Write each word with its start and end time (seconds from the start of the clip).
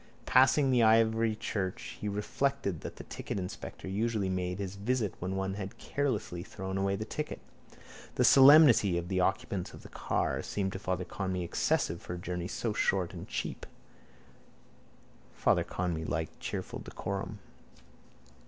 Passing 0.25 0.71
the 0.71 0.81
ivy 0.81 1.35
church 1.35 1.99
he 2.01 2.07
reflected 2.09 2.81
that 2.81 2.95
the 2.95 3.03
ticket 3.03 3.37
inspector 3.37 3.87
usually 3.87 4.29
made 4.29 4.57
his 4.57 4.73
visit 4.75 5.13
when 5.19 5.35
one 5.35 5.53
had 5.53 5.77
carelessly 5.77 6.41
thrown 6.41 6.75
away 6.75 6.95
the 6.95 7.05
ticket. 7.05 7.39
The 8.15 8.23
solemnity 8.23 8.97
of 8.97 9.09
the 9.09 9.19
occupants 9.19 9.75
of 9.75 9.83
the 9.83 9.89
car 9.89 10.41
seemed 10.41 10.73
to 10.73 10.79
Father 10.79 11.05
Conmee 11.05 11.43
excessive 11.43 12.01
for 12.01 12.15
a 12.15 12.17
journey 12.17 12.47
so 12.47 12.73
short 12.73 13.13
and 13.13 13.27
cheap. 13.27 13.67
Father 15.35 15.63
Conmee 15.63 16.05
liked 16.09 16.39
cheerful 16.39 16.79
decorum. 16.79 17.37